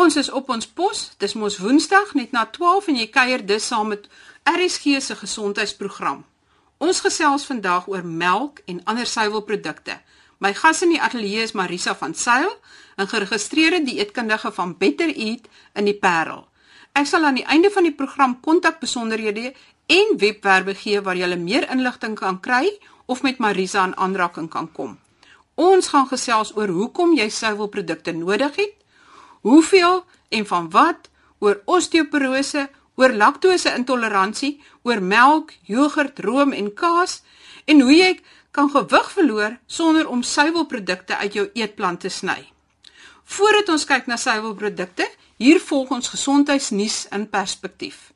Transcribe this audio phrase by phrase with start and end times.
[0.00, 1.00] Ons is op ons pos.
[1.20, 4.06] Dis mos Woensdag net na 12 en jy kuier dus saam met
[4.48, 6.22] RSG se gesondheidsprogram.
[6.80, 9.98] Ons gesels vandag oor melk en ander suiwelprodukte.
[10.40, 12.48] My gas in die ateljee is Marisa van Sail,
[12.96, 16.48] 'n geregistreerde dieetkundige van Better Eat in die Parel.
[16.92, 19.52] Ek sal aan die einde van die program kontakbesonderhede
[19.86, 24.72] en webwerwe gee waar jy meer inligting kan kry of met Marisa in aanraking kan
[24.72, 24.98] kom.
[25.54, 28.79] Ons gaan gesels oor hoekom jy suiwelprodukte nodig het
[29.40, 32.68] hoeveel en van wat, oor osteoporose,
[33.00, 37.22] oor laktose-intoleransie, oor melk, jogurt, room en kaas
[37.64, 38.12] en hoe jy
[38.50, 42.40] kan gewig verloor sonder om suiwelprodukte uit jou eetplan te sny.
[43.24, 45.06] Voordat ons kyk na suiwelprodukte,
[45.38, 48.10] hier volg ons gesondheidsnuus in perspektief.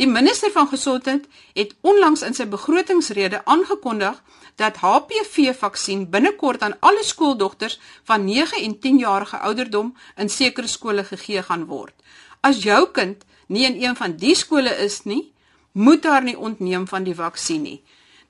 [0.00, 1.26] Die minister van gesondheid
[1.58, 4.20] het onlangs in sy begrotingsrede aangekondig
[4.60, 11.04] dat HPV-vaksin binnekort aan alle skooldogters van 9 en 10 jarige ouderdom in sekere skole
[11.04, 11.94] gegee gaan word.
[12.40, 15.32] As jou kind nie in een van die skole is nie,
[15.72, 17.80] moet haar nie ontneem van die vaksin nie.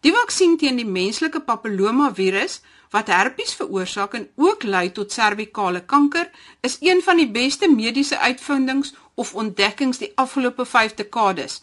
[0.01, 2.61] Die vaksin teen die menslike papillomavirus
[2.95, 8.19] wat herpes veroorsaak en ook lei tot servikale kanker, is een van die beste mediese
[8.19, 11.61] uitvindings of ontdekkings die afgelope 5 dekades.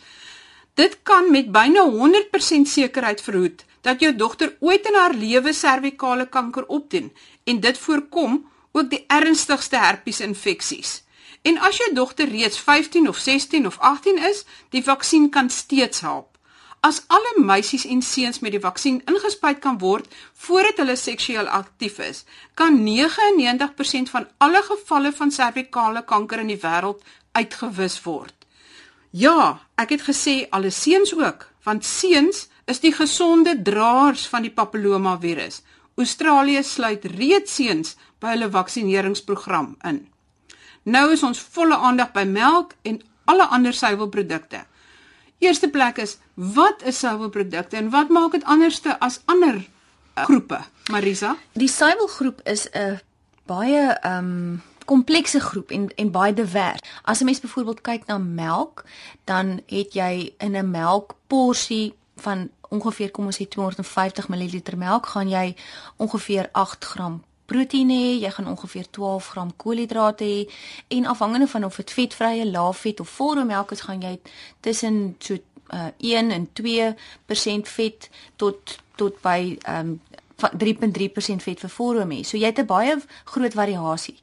[0.74, 6.28] Dit kan met byna 100% sekerheid verhoed dat jou dogter ooit in haar lewe servikale
[6.28, 7.12] kanker opdoen
[7.48, 8.40] en dit voorkom
[8.72, 11.04] ook die ernstigste herpes infeksies.
[11.48, 14.44] En as jou dogter reeds 15 of 16 of 18 is,
[14.76, 16.36] die vaksin kan steeds help.
[16.84, 21.98] As alle meisies en seuns met die vaksin ingespuit kan word voordat hulle seksueel aktief
[22.04, 22.26] is,
[22.60, 27.02] kan 99% van alle gevalle van servikale kanker in die wêreld
[27.32, 28.36] uitgewis word.
[29.16, 34.52] Ja, ek het gesê alle seuns ook, want seuns is die gesonde draers van die
[34.52, 35.62] papilloma virus.
[35.98, 40.04] Australië sluit reeds seuns by hulle vaksineringsprogram in.
[40.84, 44.66] Nou is ons volle aandag by melk en alle ander suiwelprodukte.
[45.44, 50.62] Eerste plek is wat is suiwelprodukte en wat maak dit anderste as ander uh, groepe?
[50.92, 51.36] Marisa?
[51.54, 53.00] Die suiwelgroep is 'n
[53.48, 56.80] baie um, komplekse groep en en baie divers.
[57.04, 58.84] As 'n mens byvoorbeeld kyk na melk,
[59.24, 65.30] dan het jy in 'n melkporsie van ongeveer kom ons sê 250 ml melk gaan
[65.30, 65.56] jy
[65.98, 70.48] ongeveer 8 gram proteïene hê, jy gaan ongeveer 12 gram koolhidrate hê
[70.98, 74.18] en afhangende van of dit vetvrye, laafvet of volmelk is, gaan jy
[74.60, 75.38] tussen so
[75.74, 80.00] uh, 1 en 2% vet tot tot by um,
[80.38, 82.26] 3.3% vet vir volmelk.
[82.26, 84.18] So jy het 'n baie groot variasie.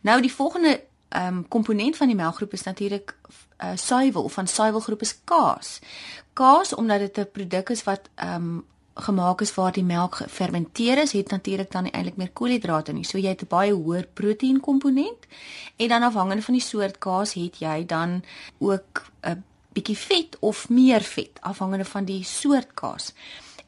[0.00, 3.14] Nou die volgende ehm um, komponent van die melkgroep is natuurlik
[3.58, 5.78] uh, suiwel van suiwelgroep is kaas.
[6.32, 8.64] Kaas omdat dit 'n produk is wat ehm um,
[8.98, 13.04] gemaak is waar die melk gefermenteer is, het natuurlik dan eintlik meer koolhidrate nie.
[13.04, 15.26] So jy het 'n baie hoër proteïen komponent
[15.76, 18.24] en dan afhangende van die soort kaas het jy dan
[18.58, 23.12] ook 'n bietjie vet of meer vet afhangende van die soort kaas.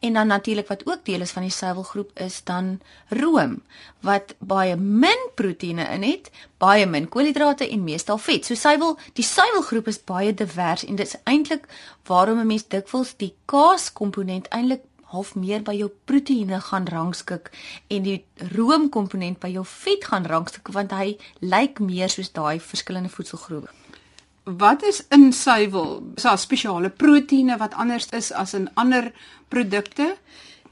[0.00, 3.62] En dan natuurlik wat ook deel is van die suiwelgroep is dan room
[4.00, 8.44] wat baie min proteïene in het, baie min koolhidrate en meestal vet.
[8.44, 11.68] So suiwel, die suiwelgroep is baie divers en dit is eintlik
[12.08, 14.80] waarom 'n mens dikwels die kaas komponent eintlik
[15.10, 17.50] half meer by jou proteïene gaan rangskik
[17.88, 18.24] en die
[18.54, 23.79] room komponent by jou vet gaan rangskik want hy lyk meer soos daai verskillende voedselgroepe.
[24.56, 26.02] Wat is in suiwel?
[26.14, 29.12] Is daar spesiale proteïene wat anders is as in ander
[29.48, 30.16] produkte?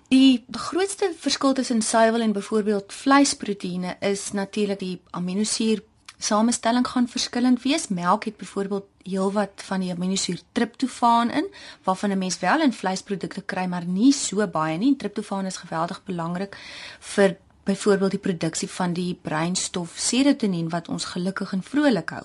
[0.09, 5.83] Die grootste verskil tussen suiwel en byvoorbeeld vleisproteïene is natuurlik die aminosuur
[6.19, 7.89] samestelling gaan verskillend wees.
[7.89, 11.47] Melk het byvoorbeeld heelwat van die aminosuur triptofaan in,
[11.85, 14.97] waarvan 'n mens wel in vleisprodukte kry, maar nie so baie nie.
[14.97, 16.57] Triptofaan is geweldig belangrik
[16.99, 17.37] vir
[17.69, 22.25] byvoorbeeld die produksie van die breinstof serotonien wat ons gelukkig en vrolik hou.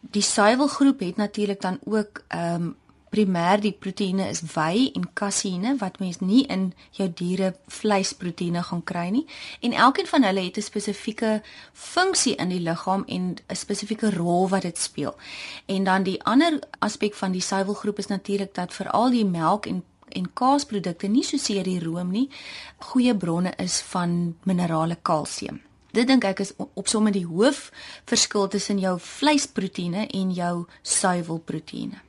[0.00, 2.72] Die suiwelgroep het natuurlik dan ook ehm um,
[3.14, 6.64] primêr die proteïene is wy en kaseïne wat mens nie in
[6.98, 9.22] jou diere vleisproteïene gaan kry nie
[9.66, 11.42] en elkeen van hulle het 'n spesifieke
[11.72, 15.14] funksie in die liggaam en 'n spesifieke rol wat dit speel.
[15.66, 19.84] En dan die ander aspek van die suiwelgroep is natuurlik dat veral die melk en
[20.14, 22.28] en kaasprodukte nie soseer die room nie
[22.90, 25.60] goeie bronne is van minerale kalsium.
[25.94, 27.68] Dit dink ek is op somme die hoof
[28.10, 32.00] verskil tussen jou vleisproteïene en jou suiwelproteïene.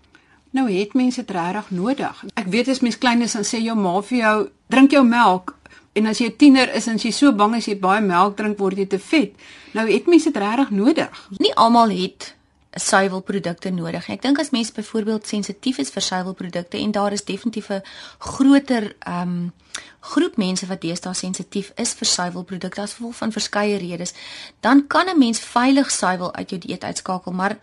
[0.55, 2.23] Nou het mense dit regtig nodig.
[2.39, 4.37] Ek weet as mens klein is dan sê jou ma vir jou
[4.71, 5.53] drink jou melk
[5.95, 8.57] en as jy 'n tiener is en jy so bang as jy baie melk drink
[8.57, 9.33] word jy te vet.
[9.73, 11.29] Nou het mense dit regtig nodig.
[11.39, 12.34] Nie almal het
[12.75, 14.09] suiwelprodukte nodig.
[14.09, 17.81] Ek dink as mens byvoorbeeld sensitief is vir suiwelprodukte en daar is definitief 'n
[18.19, 19.53] groter ehm um,
[19.99, 24.13] groep mense wat deesdae sensitief is vir suiwelprodukte as gevolg van verskeie redes,
[24.59, 27.57] dan kan 'n mens veilig suiwel uit jou dieet uitskakel, maar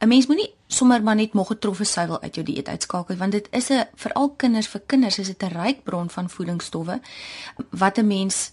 [0.00, 3.48] 'n mens moenie sommer maar net moeg getroffe suiwel uit jou dieet uitskakel want dit
[3.50, 7.00] is 'n veral kinders vir kinders is dit 'n ryk bron van voedingsstowwe
[7.70, 8.52] wat 'n mens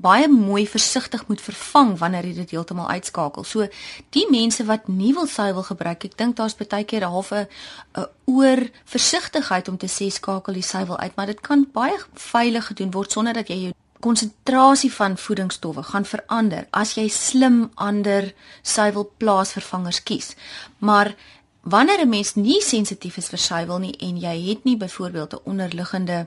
[0.00, 3.44] baie mooi versigtig moet vervang wanneer jy dit heeltemal uitskakel.
[3.44, 3.66] So
[4.10, 7.48] die mense wat nie wil suiwel gebruik, ek dink daar's baie keer 'n halfe
[7.94, 12.66] 'n oor versigtigheid om te sê skakel die suiwel uit, maar dit kan baie veilig
[12.66, 18.32] gedoen word sonder dat jy jou konsentrasie van voedingsstowwe gaan verander as jy slim ander
[18.62, 20.34] suiwelplaasvervangers kies.
[20.78, 21.14] Maar
[21.62, 25.44] wanneer 'n mens nie sensitief is vir suiwel nie en jy het nie byvoorbeeld 'n
[25.44, 26.26] onderliggende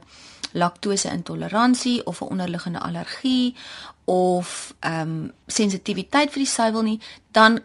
[0.53, 3.55] intoleransie of 'n onderliggende allergie
[4.05, 6.99] of ehm um, sensitiwiteit vir die suiwel nie,
[7.31, 7.59] dan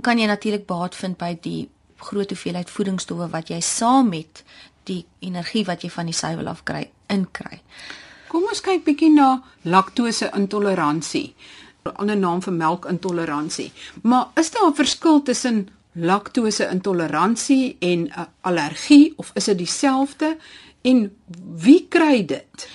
[0.00, 4.44] kan jy natuurlik baat vind by die groot hoeveelheid voedingsstowwe wat jy saam met
[4.84, 7.60] die energie wat jy van die suiwel af kry inkry.
[8.28, 11.34] Kom ons kyk bietjie na laktose intoleransie.
[11.84, 13.72] 'n Ander naam vir melkintoleransie.
[14.02, 20.36] Maar is daar 'n verskil tussen laktose intoleransie en 'n allergie of is dit dieselfde?
[20.82, 21.16] En
[21.56, 22.68] wie kry dit?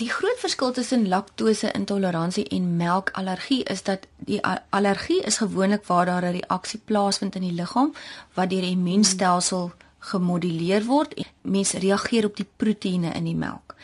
[0.00, 4.40] Die groot verskil tussen laktose intoleransie en melkallergie is dat die
[4.70, 7.94] allergie is gewoonlik waar daar 'n reaksie plaasvind in die liggaam
[8.34, 13.74] wat deur die immuunstelsel gemoduleer word en mens reageer op die proteïene in die melk.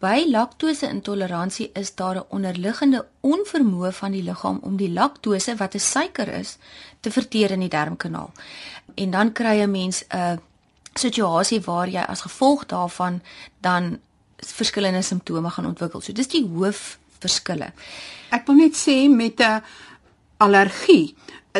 [0.00, 5.74] By laktose intoleransie is daar 'n onderliggende onvermoë van die liggaam om die laktose wat
[5.74, 6.56] 'n suiker is
[7.00, 8.32] te verteer in die darmkanaal.
[8.94, 10.40] En dan kry 'n mens 'n
[11.00, 13.20] situasie waar jy as gevolg daarvan
[13.60, 13.98] dan
[14.36, 16.00] verskillende simptome gaan ontwikkel.
[16.00, 17.72] So dis die hoof verskille.
[18.32, 19.62] Ek wil net sê met 'n
[20.38, 21.14] allergie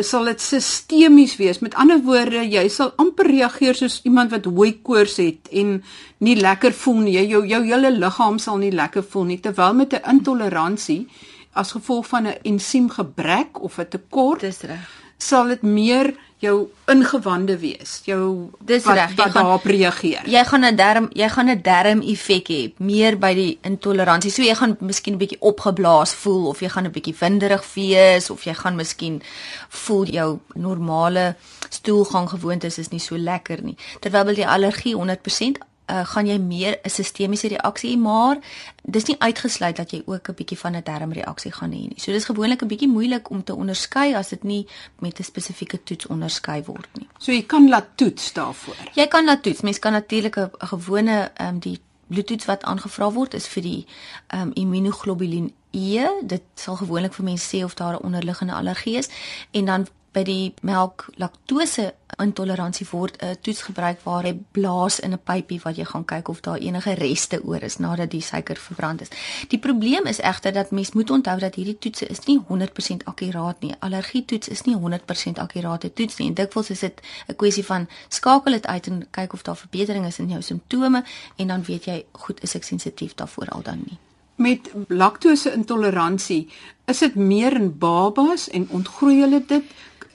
[0.06, 1.58] sal dit sistemies wees.
[1.58, 5.81] Met ander woorde, jy sal amper reageer soos iemand wat hooi koors het en
[6.19, 7.16] nie lekker voel nie.
[7.26, 11.08] Jou jou hele liggaam sal nie lekker voel nie terwyl met 'n intoleransie
[11.52, 15.00] as gevolg van 'n ensiemgebrek of 'n tekort, dis reg.
[15.22, 17.99] Sal dit meer jou ingewande wees.
[18.08, 20.25] Jou Dis reg, wat daarop reageer.
[20.25, 24.31] Jy gaan 'n darm jy gaan 'n darm effek hê, meer by die intoleransie.
[24.31, 28.31] So jy gaan miskien 'n bietjie opgeblaas voel of jy gaan 'n bietjie winderig wees
[28.31, 29.22] of jy gaan miskien
[29.69, 31.37] voel jou normale
[31.69, 33.76] stoelgang gewoontes is nie so lekker nie.
[34.00, 35.58] Terwyl by die allergie 100%
[35.90, 38.38] uh, gaan jy meer 'n sistemiese reaksie hê, maar
[38.82, 42.00] dis nie uitgesluit dat jy ook 'n bietjie van 'n darmreaksie gaan hê nie.
[42.00, 44.66] So dis gewoonlik 'n bietjie moeilik om te onderskei as dit nie
[44.98, 47.08] met 'n spesifieke toets onderskei word nie.
[47.19, 48.76] So jy kan laat toets daarvoor.
[48.94, 49.60] Jy kan laat toets.
[49.60, 53.86] Mens kan natuurlik 'n gewone ehm um, die bloedtoets wat aangevra word is vir die
[54.26, 56.06] ehm um, immunoglobulien E.
[56.22, 59.08] Dit sal gewoonlik vir mense sê of daar 'n onderliggende allergie is
[59.50, 65.12] en dan by die melk laktose intoleransie word 'n toets gebruik waar jy blaas in
[65.12, 68.56] 'n pypie wat jy gaan kyk of daar enige reste oor is nadat die suiker
[68.56, 69.08] verbrand is.
[69.48, 73.60] Die probleem is egter dat mens moet onthou dat hierdie toetse is nie 100% akkuraat
[73.60, 73.74] nie.
[73.78, 76.28] Allergie toets is nie 100% akkurate toets nie.
[76.28, 80.06] En dikwels is dit 'n kwessie van skakel dit uit en kyk of daar verbetering
[80.06, 81.04] is in jou simptome
[81.36, 83.98] en dan weet jy goed is ek sensitief daarvoor al dan nie.
[84.34, 86.48] Met laktose intoleransie,
[86.86, 89.64] is dit meer in babas en ontgroei hulle dit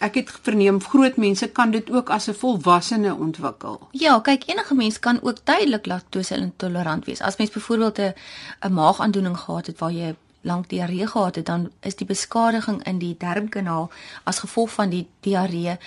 [0.06, 3.88] ek het verneem groot mense kan dit ook as 'n volwassene ontwikkel.
[3.92, 7.22] Ja, kyk enige mens kan ook tydelik laktose intolerant wees.
[7.22, 8.14] As mens byvoorbeeld 'n
[8.66, 13.00] 'n maagaandoening gehad het waar jy lank diarree gehad het, dan is die beskadiging in
[13.02, 13.90] die darmkanaal
[14.24, 15.78] as gevolg van die diarree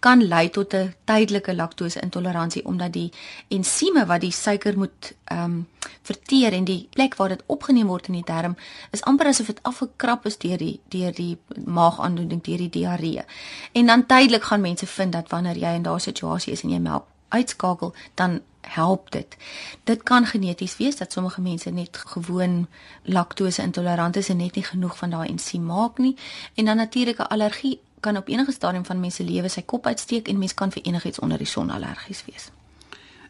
[0.00, 3.12] kan lei tot 'n tydelike laktose intoleransie omdat die
[3.48, 5.66] ensieme wat die suiker moet ehm um,
[6.02, 8.56] verteer en die plek waar dit opgeneem word in die darm
[8.90, 13.24] is amper asof dit afgekrap is deur die deur die maagaandoening deur die diarree.
[13.72, 16.78] En dan tydelik gaan mense vind dat wanneer jy in daardie situasie is en jy
[16.78, 19.36] melk uitskakel, dan help dit.
[19.84, 22.66] Dit kan geneties wees dat sommige mense net gewoon
[23.02, 26.16] laktose intolerant is en net nie genoeg van daai ensiem maak nie.
[26.54, 30.38] En dan natuurlike allergie kan op enige stadium van mense lewe sy kop uitsteek en
[30.38, 32.50] mens kan vir enigiets onder die son allergies wees.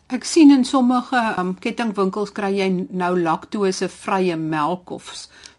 [0.07, 5.09] Ek sien in sommige um, kettingwinkels kry jy nou laktose vrye melk of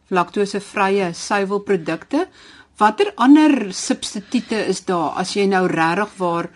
[0.08, 2.28] laktose vrye suiwelprodukte.
[2.80, 6.50] Watter ander substituie is daar as jy nou regtig waar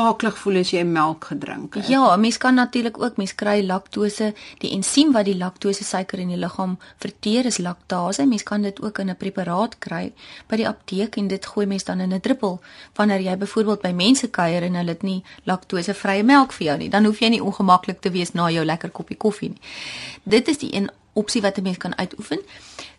[0.00, 1.88] aaklig voel as jy melk gedrink het.
[1.90, 6.32] Ja, mens kan natuurlik ook mens kry laktose, die ensiem wat die laktose suiker in
[6.32, 8.26] die liggaam verteer is laktase.
[8.26, 10.12] Mens kan dit ook in 'n preparaat kry
[10.48, 12.60] by die apteek en dit gooi mens dan in 'n druppel
[12.94, 16.88] wanneer jy byvoorbeeld by mense kuier en hulle het nie laktosevrye melk vir jou nie.
[16.88, 19.60] Dan hoef jy nie ongemaklik te wees na jou lekker koppie koffie nie.
[20.22, 22.40] Dit is die een opsie wat 'n mens kan uitoefen.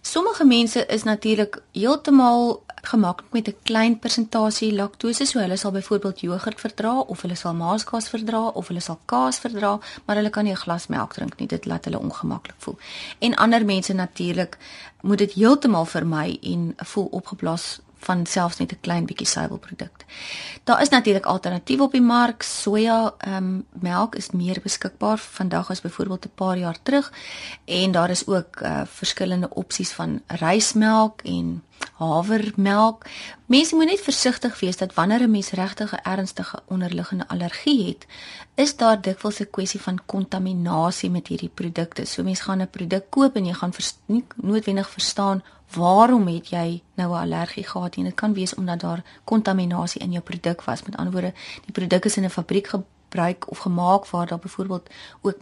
[0.01, 6.20] Sommige mense is natuurlik heeltemal gemaak met 'n klein persentasie laktose, so hulle sal byvoorbeeld
[6.20, 10.44] jogurt verdra of hulle sal maaskaas verdra of hulle sal kaas verdra, maar hulle kan
[10.44, 11.48] nie 'n glas melk drink nie.
[11.48, 12.77] Dit laat hulle ongemaklik voel.
[13.20, 14.58] En ander mense natuurlik
[15.01, 20.05] moet dit heeltemal vermy en voel opgeblaas van selfs net 'n klein bietjie suiwelprodukte.
[20.63, 22.43] Daar is natuurlik alternatiewe op die mark.
[22.43, 27.12] Soja ehm um, melk is meer beskikbaar vandag as byvoorbeeld 'n paar jaar terug
[27.65, 31.63] en daar is ook uh, verskillende opsies van rysmelk en
[31.98, 33.06] havermelk.
[33.46, 38.06] Mense moet net versigtig wees dat wanneer 'n mens regtig 'n ernstige onderliggende allergie het,
[38.56, 42.06] is daar dikwels 'n kwessie van kontaminasie met hierdie produkte.
[42.06, 43.74] So mense gaan 'n produk koop en jy gaan
[44.06, 48.80] nie noodwendig verstaan waarom het jy nou 'n allergie gehad en dit kan wees omdat
[48.80, 50.84] daar kontaminasie in jou produk was.
[50.84, 51.34] Met ander woorde,
[51.66, 54.90] die produk is in 'n fabriek gebruik of gemaak waar daar byvoorbeeld
[55.22, 55.40] ook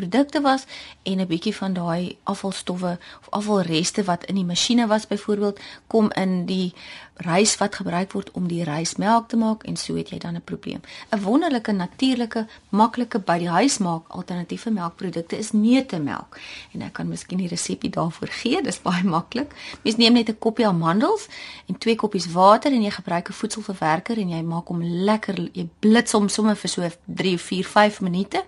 [0.00, 0.64] melkprodukte was
[1.02, 6.12] en 'n bietjie van daai afvalstowwe of afvalreste wat in die masjiene was byvoorbeeld kom
[6.12, 6.74] in die
[7.14, 10.42] rys wat gebruik word om die rysmelk te maak en so het jy dan 'n
[10.44, 10.80] probleem.
[11.10, 16.38] 'n Wonderlike natuurlike, maklike by die huis maak alternatiewe melkprodukte is neutemelk.
[16.72, 19.52] En ek kan miskien die resepie daarvoor gee, dis baie maklik.
[19.82, 21.28] Mens neem net 'n koppie amandels
[21.66, 25.68] en twee koppies water en jy gebruik 'n voedselverwerker en jy maak hom lekker, jy
[25.78, 28.44] blits hom sommer vir so 3, 4, 5 minute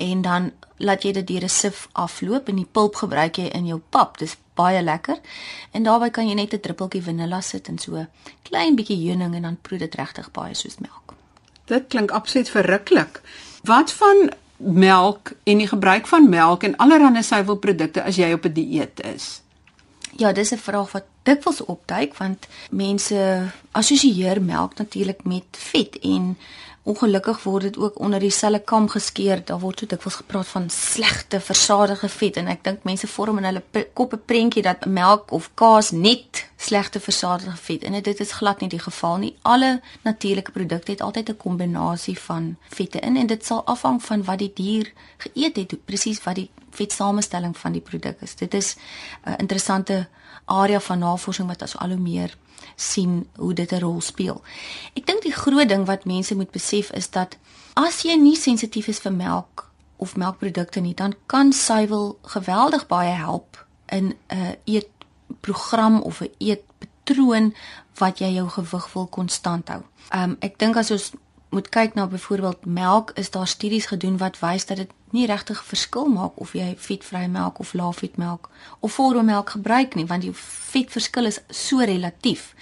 [0.00, 3.66] en dan laat jy dit deur 'n sif afloop en die pulp gebruik jy in
[3.66, 4.18] jou pap.
[4.18, 5.18] Dis baie lekker.
[5.70, 8.06] En daarbey kan jy net 'n druppeltjie vanilla sit en so
[8.42, 11.14] klein bietjie heuning en dan proe dit regtig baie soos melk.
[11.64, 13.20] Dit klink absoluut verruklik.
[13.62, 18.52] Wat van melk en die gebruik van melk en allerlei suiwelprodukte as jy op 'n
[18.52, 19.42] dieet is?
[20.16, 26.38] Ja, dis 'n vraag wat dikwels opduik want mense assosieer melk natuurlik met vet en
[26.82, 29.44] Ongelukkig word dit ook onder dieselfde kam geskeer.
[29.44, 33.44] Daar word so dikwels gepraat van slegte versadigde vet en ek dink mense vorm in
[33.44, 38.60] hulle koppe prentjie dat melk of kaas net slegte versadigde vet en dit is glad
[38.64, 39.34] nie die geval nie.
[39.42, 44.24] Alle natuurlike produkte het altyd 'n kombinasie van vette in en dit sal afhang van
[44.24, 48.34] wat die dier geëet het, presies wat die vetsamestelling van die produk is.
[48.34, 48.76] Dit is
[49.26, 50.08] 'n interessante
[50.44, 52.36] area van navorsing wat as al hoe meer
[52.80, 54.42] sien hoe dit 'n rol speel.
[54.94, 57.36] Ek dink die groot ding wat mense moet besef is dat
[57.74, 63.12] as jy nie sensitief is vir melk of melkprodukte nie, dan kan suiwel geweldig baie
[63.12, 67.54] help in 'n eetprogram of 'n eetpatroon
[67.98, 69.82] wat jy jou gewig wil konstant hou.
[70.14, 71.12] Um ek dink as ons
[71.50, 75.64] moet kyk na byvoorbeeld melk, is daar studies gedoen wat wys dat dit nie regtig
[75.64, 80.34] verskil maak of jy vetvrye melk of laafvetmelk of volmelk gebruik nie, want die
[80.70, 82.54] vetverskil is so relatief.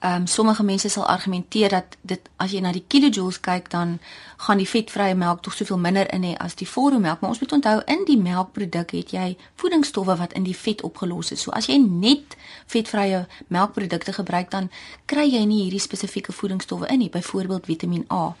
[0.00, 3.96] Ehm um, sommige mense sal argumenteer dat dit as jy na die kilojoules kyk dan
[4.36, 7.52] gaan die vetvrye melk tog soveel minder in hê as die volmelk, maar ons moet
[7.52, 11.42] onthou in die melkproduk het jy voedingsstowwe wat in die vet opgelos is.
[11.42, 12.36] So as jy net
[12.70, 14.70] vetvrye melkprodukte gebruik dan
[15.06, 18.36] kry jy nie hierdie spesifieke voedingsstowwe in nie, byvoorbeeld Vitamiin A.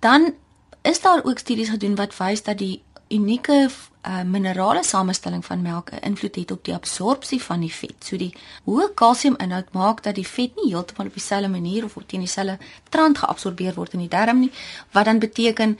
[0.00, 0.32] Dan
[0.82, 3.68] is daar ook studies gedoen wat wys dat die unieke
[4.06, 8.04] uh, minerale samestelling van melk 'n invloed het op die absorpsie van die vet.
[8.04, 12.20] So die hoë kalsiuminhoud maak dat die vet nie heeltemal op dieselfde manier of teen
[12.20, 14.52] dieselfde trant geabsorbeer word in die darm nie,
[14.90, 15.78] wat dan beteken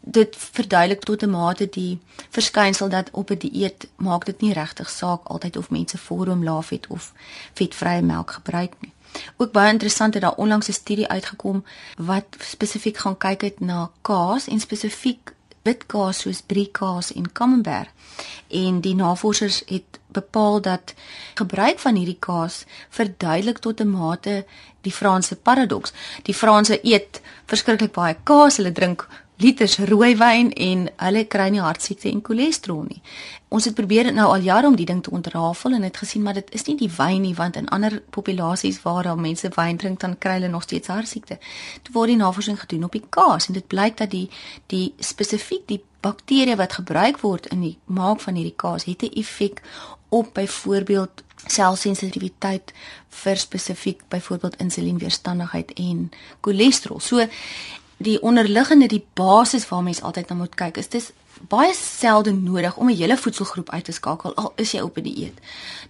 [0.00, 1.98] dit verduidelik tot 'n mate die
[2.30, 6.44] verskynsel dat op 'n die dieet maak dit nie regtig saak altyd of mense volrom
[6.44, 7.12] laaf het of
[7.52, 8.92] vetvrye melk gebruik nie.
[9.36, 11.64] Ook baie interessant het daar onlangs 'n studie uitgekom
[11.96, 17.90] wat spesifiek gaan kyk het na kaas en spesifiek witkaas soos briekaas en camembert.
[18.48, 20.94] En die navorsers het bepaal dat
[21.34, 24.44] gebruik van hierdie kaas verduidelik tot 'n mate
[24.80, 25.92] die Franse paradoks.
[26.22, 29.08] Die Franse eet verskriklik baie kaas, hulle drink
[29.40, 33.00] liters rooiwyn en hulle kry nie hartsiekte en cholesterol nie.
[33.50, 36.36] Ons het probeer nou al jare om die ding te ontrafel en het gesien maar
[36.38, 40.00] dit is nie die wyn nie want in ander populasies waar daar mense wyn drink
[40.00, 41.38] dan kry hulle nog steeds hartsiekte.
[41.82, 44.28] Toe word die navorsing gedoen op die kaas en dit blyk dat die
[44.66, 49.18] die spesifiek die bakterieë wat gebruik word in die maak van hierdie kaas het 'n
[49.20, 49.62] effek
[50.10, 52.72] op byvoorbeeld selsensitiwiteit
[53.22, 57.00] vir spesifiek byvoorbeeld insulienweerstandigheid en cholesterol.
[57.00, 57.26] So
[58.00, 61.10] die onderliggende die basis waar mens altyd na moet kyk is dis
[61.48, 65.02] baie selde nodig om 'n hele voedselgroep uit te skakel al is jy op 'n
[65.02, 65.38] die dieet.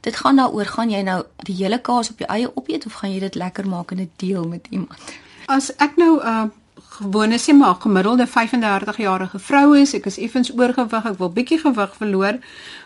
[0.00, 3.12] Dit gaan daaroor gaan jy nou die hele kaas op jou eie opeet of gaan
[3.12, 5.00] jy dit lekker maak en dit deel met iemand?
[5.46, 6.44] As ek nou 'n uh,
[6.76, 11.58] gewone sê maar gemiddelde 35 jarige vrou is, ek is effens oorgewig, ek wil bietjie
[11.58, 12.38] gewig verloor.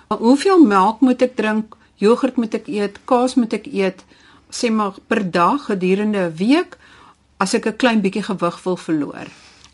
[0.09, 1.77] Hoeveel melk moet ek drink?
[1.95, 2.99] Jogurt moet ek eet?
[3.05, 4.05] Kaas moet ek eet?
[4.51, 6.79] Sê maar per dag gedurende 'n week?
[7.37, 9.27] As ek 'n klein bietjie gewig wil verloor.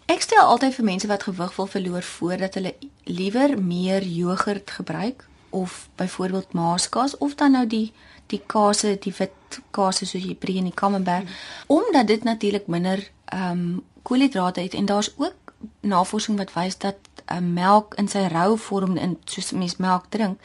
[0.07, 2.75] Ek stel altyd vir mense wat gewig wil verloor voor dat hulle
[3.05, 7.93] liewer meer jogurt gebruik of byvoorbeeld maaskaas of dan nou die
[8.26, 11.35] die kase, die wit kase soos jy brie in die Camembert, hmm.
[11.67, 16.97] omdat dit natuurlik minder ehm um, koolhidrate het en daar's ook navorsing wat wys dat
[17.33, 20.40] uh, melk in sy rou vorm in soos mens melk drink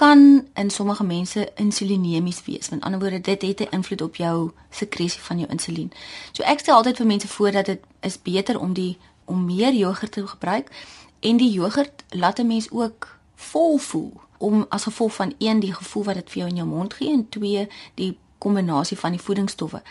[0.00, 2.68] kan in sommige mense insulinemies wees.
[2.68, 5.92] Met ander woorde, dit het 'n invloed op jou sekresie van jou insulien.
[6.32, 9.74] So ek stel altyd vir mense voor dat dit is beter om die om meer
[9.74, 10.70] jogurt te gebruik
[11.20, 15.74] en die jogurt laat 'n mens ook vol voel om as gevolg van een die
[15.74, 19.20] gevoel wat dit vir jou in jou mond gee en twee die kombinasie van die
[19.20, 19.82] voedingsstowwe.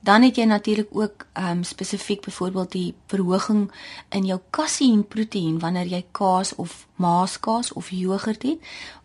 [0.00, 3.70] Dan het jy natuurlik ook ehm um, spesifiek byvoorbeeld die verhoging
[4.08, 8.58] in jou kaseïnproteïen wanneer jy kaas of maaskaas of jogurt het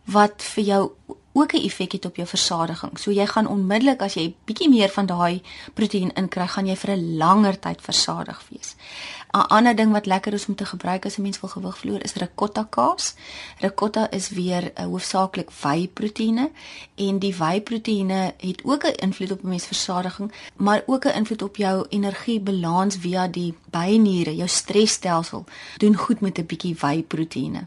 [0.06, 0.84] wat vir jou
[1.34, 3.00] ook 'n effek het op jou versadiging.
[3.00, 5.42] So jy gaan onmiddellik as jy bietjie meer van daai
[5.74, 8.76] proteïen inkry, gaan jy vir 'n langer tyd versadig wees.
[9.32, 12.04] 'n Ander ding wat lekker is om te gebruik as 'n mens wil gewig verloor
[12.04, 13.16] is ricotta kaas.
[13.60, 16.52] Ricotta is weer 'n uh, hoofsaaklik whey-proteïene
[16.96, 21.42] en die whey-proteïene het ook 'n invloed op 'n mens versadiging, maar ook 'n invloed
[21.42, 25.46] op jou energiebalans via die byniere, jou stresstelsel.
[25.78, 27.66] Doen goed met 'n bietjie whey-proteïene.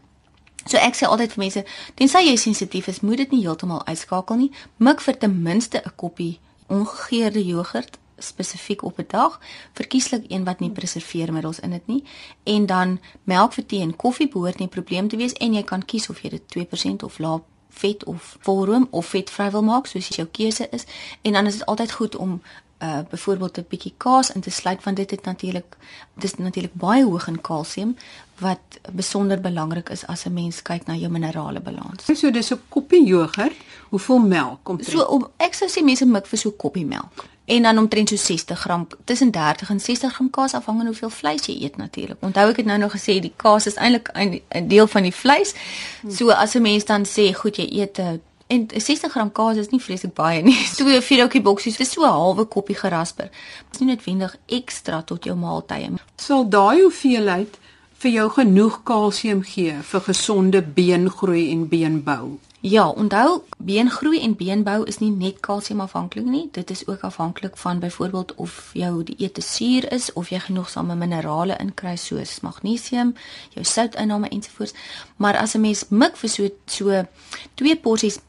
[0.65, 4.35] So ek sê altyd vir mense, tensy jy sensitief is, moet dit nie heeltemal uitskakel
[4.35, 4.51] nie.
[4.77, 9.39] Mik vir ten minste 'n koppie ongegeurde jogurt spesifiek op 'n dag,
[9.73, 12.03] verkieslik een wat nie preserveermiddels in dit nie
[12.43, 15.63] en dan melk vir tee en koffie behoort nie 'n probleem te wees en jy
[15.63, 19.87] kan kies of jy dit 2% of laag vet of volroom of vetvry wil maak
[19.87, 20.85] soos jou keuse is
[21.21, 22.41] en dan is dit altyd goed om
[22.83, 25.77] uh byvoorbeeld 'n bietjie kaas in te sluit want dit het natuurlik
[26.13, 27.95] dis natuurlik baie hoog in kalsium
[28.39, 28.59] wat
[28.91, 32.03] besonder belangrik is as 'n mens kyk na jou minerale balans.
[32.19, 33.55] So dis 'n koppie jogurt,
[33.89, 34.87] hoeveel melk kom dit?
[34.87, 38.09] So om ek sou sê mense mik vir so 'n koppie melk en dan omtrent
[38.09, 42.17] so 60 gram tussen 30 en 60 gram kaas afhangende hoeveel vleis jy eet natuurlik.
[42.19, 45.53] Onthou ek het nou nog gesê die kaas is eintlik 'n deel van die vleis.
[46.09, 49.57] So as 'n mens dan sê goed jy eet 'n uh, En 60 gram kaas
[49.57, 50.57] is nie vreeslik baie nie.
[50.75, 53.29] So 'n vier ouetjie boksies, dis so 'n halwe koppie gerasper.
[53.65, 55.89] Dit is nie noodwendig ekstra tot jou maaltye.
[56.15, 57.57] Sal daai hoeveelheid
[57.97, 62.37] vir jou genoeg kalsium gee vir gesonde beengroei en beenbou?
[62.65, 66.47] Ja, onthou, beengroei en beenbou is nie net kalsium afhanklik nie.
[66.51, 71.57] Dit is ook afhanklik van byvoorbeeld of jou dieet suur is of jy genoegsame minerale
[71.61, 73.13] inkry soos magnesium,
[73.53, 74.73] jou soutinname ensovoorts.
[75.15, 77.05] Maar as 'n mens mik vir so so
[77.53, 78.19] twee porsies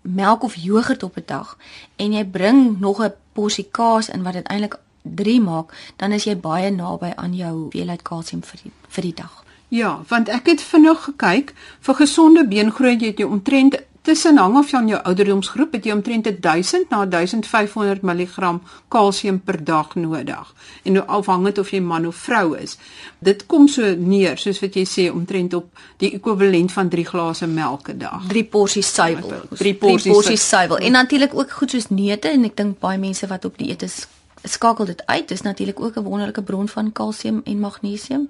[0.00, 1.58] melk of jogurt op 'n dag
[1.96, 6.24] en jy bring nog 'n porsie kaas in wat dit eintlik 3 maak, dan is
[6.24, 9.41] jy baie naby aan jou hoeveelheid kalsium vir die, vir die dag.
[9.72, 14.56] Ja, want ek het vinnig gekyk vir gesonde beengroei jy het jy omtrent tussen hang
[14.60, 18.52] af van jou ouderdomsgroep het jy omtrent 1000 na 1500 mg
[18.92, 20.52] kalsium per dag nodig.
[20.84, 22.76] En nou afhangend of jy man of vrou is.
[23.18, 27.46] Dit kom so neer soos wat jy sê omtrent op die ekwivalent van 3 glase
[27.46, 28.28] melk 'n dag.
[28.28, 29.48] 3 porsies suiwel.
[29.56, 30.78] 3 porsies suiwel.
[30.78, 34.06] En natuurlik ook goed soos neute en ek dink baie mense wat op dieet is
[34.42, 35.28] skakel dit uit.
[35.28, 38.28] Dis natuurlik ook 'n wonderlike bron van kalsium en magnesium.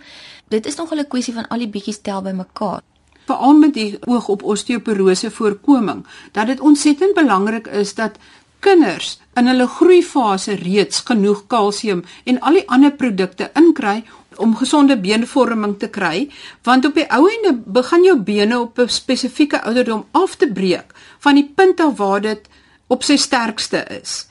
[0.48, 2.82] Dit is nog 'n kwessie van al die bietjies tel bymekaar
[3.26, 8.18] veral met die oog op osteoporose voorkoming dat dit ontsettend belangrik is dat
[8.62, 14.02] kinders in hulle groeifase reeds genoeg kalsium en al die ander produkte inkry
[14.36, 16.28] om gesonde beenvorming te kry
[16.68, 20.94] want op die ou ende begin jou bene op 'n spesifieke ouderdom af te breek
[21.18, 22.48] van die punt af waar dit
[22.86, 24.26] op sy sterkste is.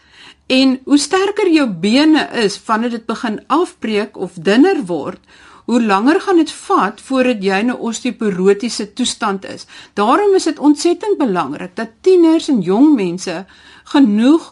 [0.52, 5.22] En hoe sterker jou bene is wanneer dit begin afbreek of dunner word,
[5.70, 9.66] hoe langer gaan dit vat voordat jy 'n osteoporotiese toestand is.
[9.94, 13.46] Daarom is dit ontsettend belangrik dat tieners en jong mense
[13.84, 14.52] genoeg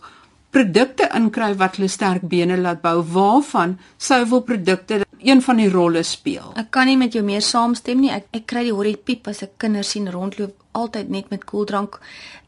[0.49, 6.53] produkte inkry wat hulle sterk bene laat bou waarvan suiwelprodukte een van die rolle speel.
[6.55, 8.11] Ek kan nie met jou meer saamstem nie.
[8.11, 11.99] Ek ek kry die horrie piep as ek kinders sien rondloop altyd net met koeldrank.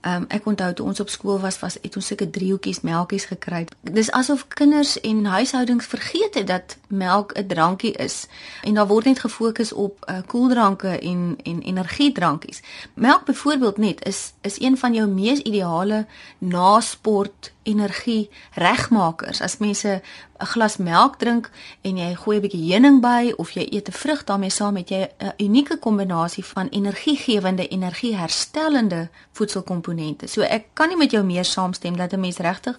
[0.02, 3.26] Ehm um, ek onthou toe ons op skool was, was het ons seker driehoekies melkies
[3.30, 3.66] gekry.
[3.82, 8.26] Dis asof kinders en huishoudings vergeet het dat melk 'n drankie is
[8.64, 12.62] en daar word net gefokus op uh, koeldranke en en energiedrankies.
[12.94, 16.06] Melk byvoorbeeld net is is een van jou mees ideale
[16.38, 19.42] nasport energie regmakers.
[19.42, 20.02] As mense
[20.42, 21.50] 'n glas melk drink
[21.82, 24.90] en jy gooi 'n bietjie heuning by of jy eet 'n vrug daarmee saam, het
[24.90, 29.91] jy 'n unieke kombinasie van energiegewende, energieherstellende voedselkomponente.
[30.30, 32.78] So ek kan nie met jou meer saamstem dat 'n mens regtig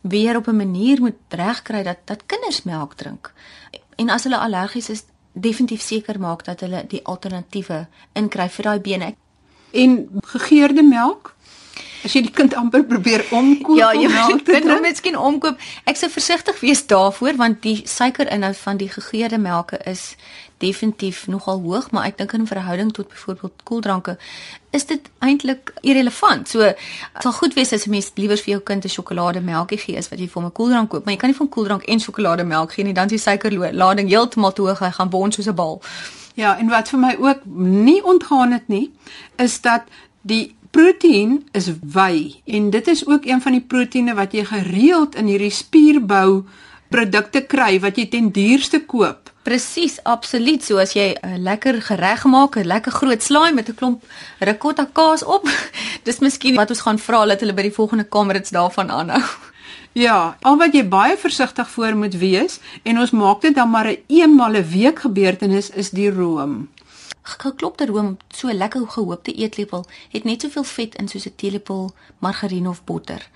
[0.00, 3.32] weer op 'n manier moet regkry dat dat kinders melk drink.
[3.96, 8.80] En as hulle allergies is, definitief seker maak dat hulle die alternatiewe inkry vir daai
[8.80, 9.14] bene.
[9.70, 11.34] En gegeurde melk
[12.04, 14.80] As jy die kind amper probeer omkoop Ja, jy moet dit hom drink.
[14.82, 15.58] miskien omkoop.
[15.86, 20.16] Ek sou versigtig wees daarvoor want die suikerinhoud van die gegeurde melke is
[20.58, 24.16] definitief nogal hoog, maar ek dink in verhouding tot byvoorbeeld koeldranke
[24.70, 26.48] is dit eintlik irrelevant.
[26.48, 26.72] So
[27.20, 30.18] sal goed wees as 'n mens liewer vir jou kind 'n sjokolademelkie gee as wat
[30.18, 32.84] jy vir hom 'n koeldrank koop, maar jy kan nie van koeldrank en sjokolademelk gee
[32.84, 35.82] nie, dan is die suikerlading heeltemal te hoog, hy gaan bons soos 'n bal.
[36.34, 38.90] Ja, en wat vir my ook nie ontgaan het nie,
[39.38, 39.82] is dat
[40.22, 45.14] die proteïen is wy en dit is ook een van die proteïene wat jy gereeld
[45.14, 46.44] in hierdie spierbou
[46.90, 49.30] produkte kry wat jy ten duurste koop.
[49.44, 50.64] Presies, absoluut.
[50.64, 54.02] So as jy 'n lekker gereg maak, 'n lekker groot slaai met 'n klomp
[54.40, 55.48] ricotta kaas op,
[56.06, 59.22] dis miskien wat ons gaan vra dat hulle by die volgende kamerits daarvan aanhou.
[59.92, 63.86] Ja, al wat jy baie versigtig voor moet wees en ons maak dit dan maar
[63.86, 66.68] 'n eenmal 'n week gebeurtenis is die room.
[67.24, 72.66] Geklopte room, so lekker gehoopte eetlepel, het net soveel vet in soos 'n teelepel margarien
[72.68, 73.30] of botter.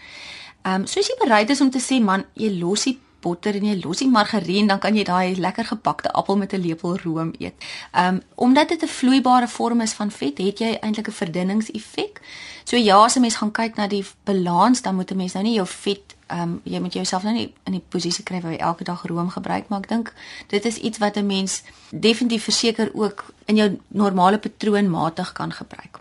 [0.63, 3.65] Ehm um, soos jy bereid is om te sê man, jy los die botter en
[3.65, 7.33] jy los die margarien, dan kan jy daai lekker gebakte appel met 'n lepel room
[7.39, 7.55] eet.
[7.93, 12.21] Ehm um, omdat dit 'n vloeibare vorm is van vet, het jy eintlik 'n verdunningseffek.
[12.65, 15.45] So ja, as 'n mens gaan kyk na die balans, dan moet 'n mens nou
[15.45, 18.53] nie jou vet ehm um, jy moet jouself nou nie in die posisie kry waar
[18.53, 20.13] jy elke dag room gebruik, maar ek dink
[20.49, 25.53] dit is iets wat 'n mens definitief verseker ook in jou normale patroon matig kan
[25.53, 25.99] gebruik.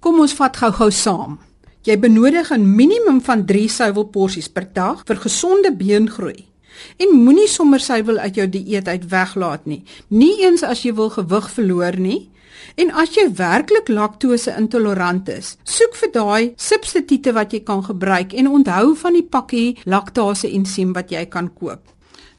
[0.00, 1.38] Kom ons vat gou-gou saam.
[1.82, 6.48] Jy benodig 'n minimum van 3 suiwelporsies per dag vir gesonde beengroei.
[6.96, 9.82] En moenie sommer suiwel uit jou dieet uit weglaat nie.
[10.08, 12.29] Nie eens as jy wil gewig verloor nie.
[12.74, 18.32] En as jy werklik laktose intolerant is, soek vir daai substituie wat jy kan gebruik
[18.32, 21.80] en onthou van die pakkie laktase ensiem wat jy kan koop.